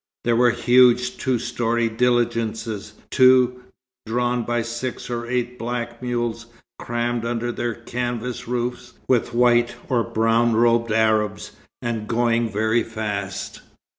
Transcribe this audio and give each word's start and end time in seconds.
There 0.23 0.35
were 0.35 0.49
huge, 0.49 1.17
two 1.17 1.37
storied 1.37 1.97
diligences, 1.97 2.93
too, 3.11 3.61
drawn 4.07 4.41
by 4.41 4.63
six 4.63 5.11
or 5.11 5.27
eight 5.27 5.59
black 5.59 6.01
mules, 6.01 6.47
crammed 6.79 7.23
under 7.23 7.51
their 7.51 7.75
canvas 7.75 8.47
roofs 8.47 8.93
with 9.07 9.35
white 9.35 9.75
or 9.89 10.03
brown 10.03 10.55
robed 10.55 10.91
Arabs, 10.91 11.51
and 11.83 12.07
going 12.07 12.49
very 12.49 12.81
fast. 12.81 13.61